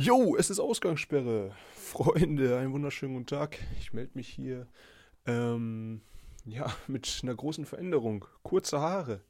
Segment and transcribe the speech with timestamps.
[0.00, 1.56] Jo, es ist Ausgangssperre.
[1.74, 3.58] Freunde, einen wunderschönen guten Tag.
[3.80, 4.68] Ich melde mich hier
[5.26, 6.02] ähm,
[6.44, 8.24] ja, mit einer großen Veränderung.
[8.44, 9.22] Kurze Haare.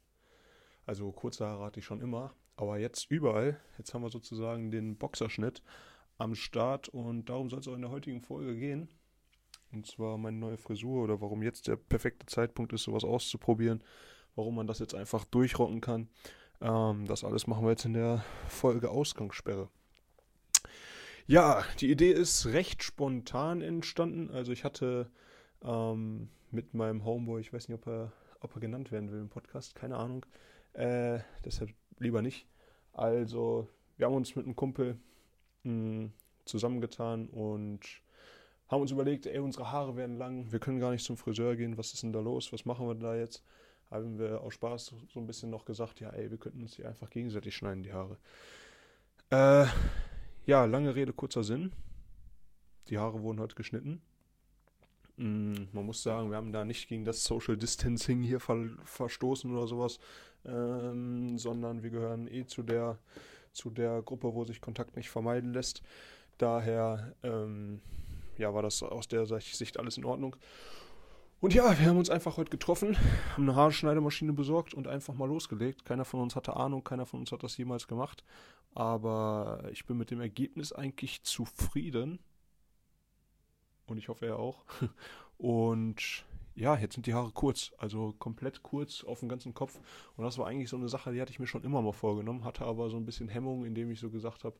[0.85, 3.59] Also kurze Haare hatte ich schon immer, aber jetzt überall.
[3.79, 5.63] Jetzt haben wir sozusagen den Boxerschnitt
[6.19, 8.89] am Start und darum soll es auch in der heutigen Folge gehen.
[9.71, 13.83] Und zwar meine neue Frisur oder warum jetzt der perfekte Zeitpunkt ist, sowas auszuprobieren.
[14.35, 16.09] Warum man das jetzt einfach durchrocken kann.
[16.61, 19.67] Ähm, das alles machen wir jetzt in der Folge Ausgangssperre.
[21.29, 24.31] Ja, die Idee ist recht spontan entstanden.
[24.31, 25.11] Also ich hatte
[25.63, 29.29] ähm, mit meinem Homeboy, ich weiß nicht, ob er, ob er genannt werden will im
[29.29, 30.25] Podcast, keine Ahnung.
[30.73, 31.69] Äh, deshalb
[31.99, 32.47] lieber nicht.
[32.93, 34.97] Also wir haben uns mit einem Kumpel
[35.65, 36.13] mh, hm,
[36.45, 37.81] zusammengetan und
[38.67, 41.77] haben uns überlegt, ey, unsere Haare werden lang, wir können gar nicht zum Friseur gehen,
[41.77, 43.43] was ist denn da los, was machen wir da jetzt?
[43.91, 46.89] Haben wir aus Spaß so ein bisschen noch gesagt, ja, ey, wir könnten uns hier
[46.89, 48.17] einfach gegenseitig schneiden, die Haare.
[49.29, 49.67] Äh,
[50.49, 51.71] ja, lange Rede, kurzer Sinn.
[52.87, 54.01] Die Haare wurden heute geschnitten.
[55.17, 59.55] Mm, man muss sagen, wir haben da nicht gegen das Social Distancing hier ver verstoßen
[59.55, 59.99] oder sowas,
[60.45, 62.97] ähm, sondern wir gehören eh zu der,
[63.51, 65.83] zu der Gruppe, wo sich Kontakt nicht vermeiden lässt.
[66.39, 67.79] Daher ähm,
[68.39, 70.35] ja, war das aus der Sicht alles in Ordnung.
[71.41, 72.97] Und ja, wir haben uns einfach heute getroffen,
[73.33, 75.85] haben eine Haarschneidemaschine besorgt und einfach mal losgelegt.
[75.85, 78.25] Keiner von uns hatte Ahnung, keiner von uns hat das jemals gemacht.
[78.75, 82.19] Aber ich bin mit dem Ergebnis eigentlich zufrieden.
[83.85, 84.65] Und ich hoffe, er auch.
[85.37, 89.79] Und ja, jetzt sind die Haare kurz, also komplett kurz auf dem ganzen Kopf.
[90.17, 92.43] Und das war eigentlich so eine Sache, die hatte ich mir schon immer mal vorgenommen,
[92.43, 94.57] hatte aber so ein bisschen Hemmung, indem ich so gesagt habe,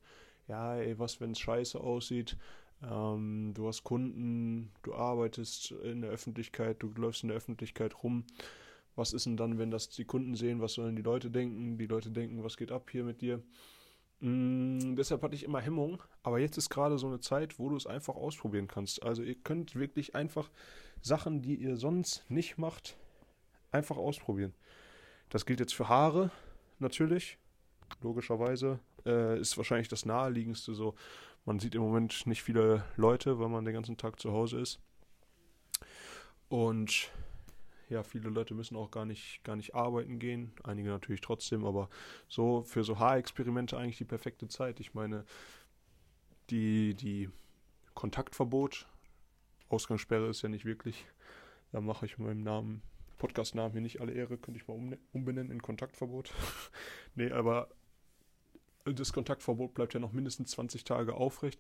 [0.48, 2.38] ja, ey, was, wenn es scheiße aussieht,
[2.84, 8.26] ähm, du hast Kunden, du arbeitest in der Öffentlichkeit, du läufst in der Öffentlichkeit rum.
[8.96, 10.62] Was ist denn dann, wenn das die Kunden sehen?
[10.62, 11.78] Was sollen die Leute denken?
[11.78, 13.42] Die Leute denken, was geht ab hier mit dir?
[14.22, 17.78] Mm, deshalb hatte ich immer Hemmung, aber jetzt ist gerade so eine Zeit, wo du
[17.78, 19.02] es einfach ausprobieren kannst.
[19.04, 20.50] Also ihr könnt wirklich einfach
[21.02, 22.98] Sachen, die ihr sonst nicht macht,
[23.72, 24.54] einfach ausprobieren.
[25.30, 26.32] Das gilt jetzt für Haare
[26.80, 27.38] natürlich,
[28.02, 28.80] logischerweise.
[29.06, 30.96] Äh, ist wahrscheinlich das naheliegendste so.
[31.50, 34.80] Man sieht im Moment nicht viele Leute, weil man den ganzen Tag zu Hause ist.
[36.48, 37.10] Und
[37.90, 40.52] ja, viele Leute müssen auch gar nicht, gar nicht arbeiten gehen.
[40.64, 41.90] Einige natürlich trotzdem, aber
[42.28, 44.80] so für so Haarexperimente eigentlich die perfekte Zeit.
[44.80, 45.26] Ich meine,
[46.52, 47.32] die, die
[47.96, 48.86] Kontaktverbot,
[49.70, 51.04] Ausgangssperre ist ja nicht wirklich.
[51.72, 52.84] Da mache ich meinem Namen,
[53.18, 56.32] Podcast-Namen hier nicht alle Ehre, könnte ich mal umbenennen in Kontaktverbot.
[57.16, 57.70] nee, aber
[58.86, 61.60] das Kontaktverbot bleibt ja noch mindestens 20 Tage aufrecht.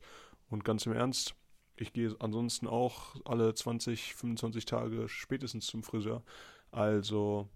[0.50, 1.35] Und ganz im Ernst,
[1.75, 6.24] ich gehe ansonsten auch alle 20, 25 Tage spätestens zum Friseur.
[6.72, 7.47] Also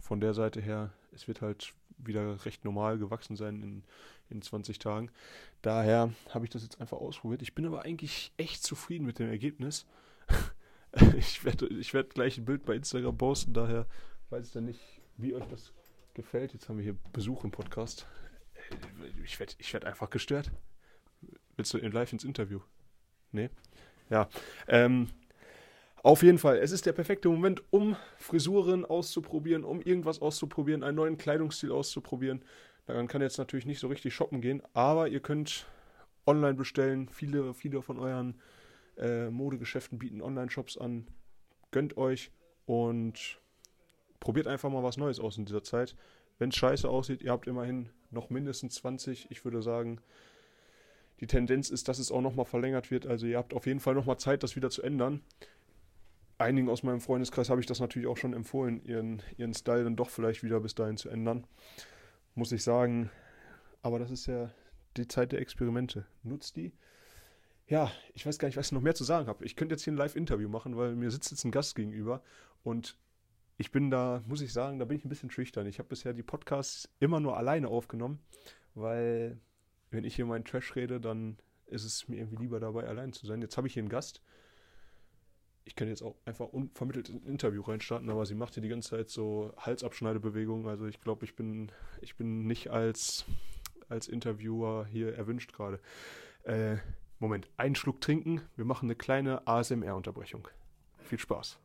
[0.00, 3.84] von der Seite her, es wird halt wieder recht normal gewachsen sein in,
[4.28, 5.10] in 20 Tagen.
[5.62, 7.42] Daher habe ich das jetzt einfach ausprobiert.
[7.42, 9.86] Ich bin aber eigentlich echt zufrieden mit dem Ergebnis.
[11.16, 13.86] ich werde ich werd gleich ein Bild bei Instagram posten, daher
[14.30, 14.80] weiß ich dann nicht,
[15.16, 15.72] wie euch das
[16.14, 16.52] gefällt.
[16.52, 18.06] Jetzt haben wir hier Besuch im Podcast
[19.24, 20.50] ich werde ich werd einfach gestört.
[21.56, 22.60] Willst du live ins Interview?
[23.32, 23.50] Nee?
[24.08, 24.28] Ja.
[24.68, 25.08] Ähm,
[26.02, 30.96] auf jeden Fall, es ist der perfekte Moment, um Frisuren auszuprobieren, um irgendwas auszuprobieren, einen
[30.96, 32.42] neuen Kleidungsstil auszuprobieren.
[32.86, 35.66] Daran kann jetzt natürlich nicht so richtig shoppen gehen, aber ihr könnt
[36.26, 37.08] online bestellen.
[37.08, 38.40] Viele, viele von euren
[38.96, 41.06] äh, Modegeschäften bieten Online-Shops an.
[41.70, 42.32] Gönnt euch
[42.64, 43.38] und
[44.20, 45.96] probiert einfach mal was Neues aus in dieser Zeit.
[46.38, 49.30] Wenn es scheiße aussieht, ihr habt immerhin noch mindestens 20.
[49.30, 50.00] Ich würde sagen,
[51.20, 53.06] die Tendenz ist, dass es auch nochmal verlängert wird.
[53.06, 55.22] Also ihr habt auf jeden Fall nochmal Zeit, das wieder zu ändern.
[56.38, 59.96] Einigen aus meinem Freundeskreis habe ich das natürlich auch schon empfohlen, ihren, ihren Style dann
[59.96, 61.46] doch vielleicht wieder bis dahin zu ändern.
[62.34, 63.10] Muss ich sagen.
[63.82, 64.50] Aber das ist ja
[64.96, 66.06] die Zeit der Experimente.
[66.22, 66.72] Nutzt die.
[67.66, 69.44] Ja, ich weiß gar nicht, was ich noch mehr zu sagen habe.
[69.44, 72.22] Ich könnte jetzt hier ein Live-Interview machen, weil mir sitzt jetzt ein Gast gegenüber
[72.64, 72.96] und
[73.60, 75.66] ich bin da, muss ich sagen, da bin ich ein bisschen schüchtern.
[75.66, 78.18] Ich habe bisher die Podcasts immer nur alleine aufgenommen,
[78.74, 79.38] weil
[79.90, 81.36] wenn ich hier meinen Trash rede, dann
[81.66, 83.42] ist es mir irgendwie lieber dabei, allein zu sein.
[83.42, 84.22] Jetzt habe ich hier einen Gast.
[85.64, 88.96] Ich könnte jetzt auch einfach unvermittelt ein Interview reinstarten, aber sie macht hier die ganze
[88.96, 90.66] Zeit so Halsabschneidebewegungen.
[90.66, 91.70] Also ich glaube, ich bin,
[92.00, 93.26] ich bin nicht als,
[93.90, 95.80] als Interviewer hier erwünscht gerade.
[96.44, 96.78] Äh,
[97.18, 98.40] Moment, einen Schluck trinken.
[98.56, 100.48] Wir machen eine kleine ASMR-Unterbrechung.
[101.02, 101.58] Viel Spaß.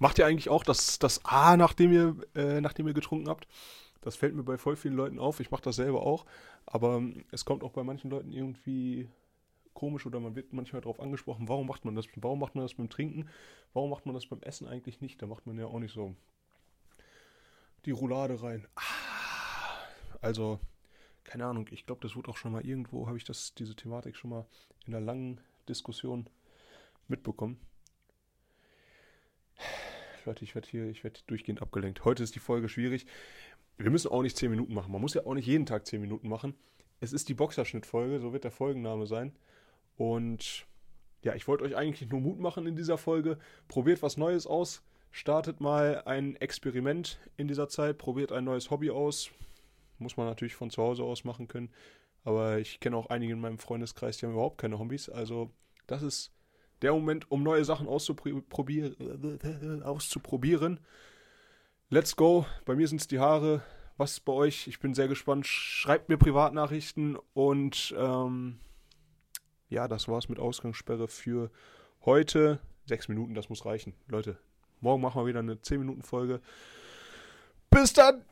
[0.00, 3.46] Macht ihr eigentlich auch das, das A, nachdem ihr, äh, nachdem ihr getrunken habt?
[4.00, 5.40] Das fällt mir bei voll vielen Leuten auf.
[5.40, 6.24] Ich mache das selber auch.
[6.64, 9.10] Aber ähm, es kommt auch bei manchen Leuten irgendwie
[9.74, 12.06] komisch oder man wird manchmal darauf angesprochen, warum macht man das?
[12.16, 13.28] Warum macht man das beim Trinken?
[13.74, 15.20] Warum macht man das beim Essen eigentlich nicht?
[15.20, 16.16] Da macht man ja auch nicht so
[17.84, 18.66] die Roulade rein.
[18.76, 18.82] Ah,
[20.22, 20.60] also,
[21.24, 24.16] keine Ahnung, ich glaube, das wurde auch schon mal irgendwo, habe ich das, diese Thematik
[24.16, 24.46] schon mal
[24.86, 26.26] in einer langen Diskussion
[27.06, 27.60] mitbekommen.
[30.24, 32.04] Leute, ich werde hier, ich werde durchgehend abgelenkt.
[32.04, 33.06] Heute ist die Folge schwierig.
[33.78, 34.92] Wir müssen auch nicht 10 Minuten machen.
[34.92, 36.54] Man muss ja auch nicht jeden Tag 10 Minuten machen.
[37.00, 39.32] Es ist die Boxerschnittfolge, so wird der Folgenname sein.
[39.96, 40.66] Und
[41.22, 43.38] ja, ich wollte euch eigentlich nur Mut machen in dieser Folge.
[43.68, 44.82] Probiert was Neues aus.
[45.10, 47.98] Startet mal ein Experiment in dieser Zeit.
[47.98, 49.30] Probiert ein neues Hobby aus.
[49.98, 51.70] Muss man natürlich von zu Hause aus machen können.
[52.24, 55.08] Aber ich kenne auch einige in meinem Freundeskreis, die haben überhaupt keine Hobbys.
[55.08, 55.50] Also,
[55.86, 56.32] das ist
[56.82, 58.96] der Moment, um neue Sachen auszuprobieren.
[61.88, 62.46] Let's go.
[62.64, 63.62] Bei mir sind es die Haare.
[63.96, 64.66] Was ist bei euch?
[64.66, 65.46] Ich bin sehr gespannt.
[65.46, 68.60] Schreibt mir Privatnachrichten und ähm,
[69.68, 71.50] ja, das war's mit Ausgangssperre für
[72.04, 72.60] heute.
[72.86, 73.94] Sechs Minuten, das muss reichen.
[74.08, 74.38] Leute,
[74.80, 76.40] morgen machen wir wieder eine 10-Minuten-Folge.
[77.70, 78.24] Bis dann.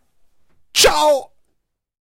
[0.74, 1.37] Ciao!